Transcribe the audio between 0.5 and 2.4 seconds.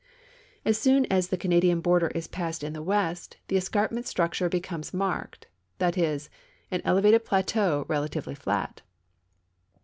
As soon as the Canadian border is